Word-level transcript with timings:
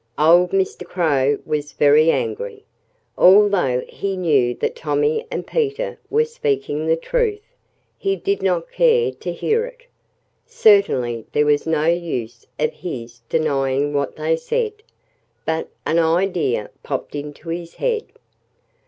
Old 0.17 0.49
Mr. 0.49 0.83
Crow 0.83 1.37
was 1.45 1.73
very 1.73 2.09
angry. 2.09 2.63
Although 3.19 3.81
he 3.87 4.17
knew 4.17 4.55
that 4.55 4.75
Tommy 4.75 5.27
and 5.29 5.45
Peter 5.45 5.99
were 6.09 6.25
speaking 6.25 6.87
the 6.87 6.95
truth, 6.95 7.43
he 7.99 8.15
did 8.15 8.41
not 8.41 8.71
care 8.71 9.11
to 9.11 9.31
hear 9.31 9.63
it. 9.63 9.81
Certainly 10.47 11.27
there 11.33 11.45
was 11.45 11.67
no 11.67 11.85
use 11.85 12.47
of 12.57 12.73
his 12.73 13.19
denying 13.29 13.93
what 13.93 14.15
they 14.15 14.35
said. 14.35 14.73
But 15.45 15.69
an 15.85 15.99
idea 15.99 16.71
popped 16.81 17.13
into 17.13 17.49
his 17.49 17.75
head. 17.75 18.05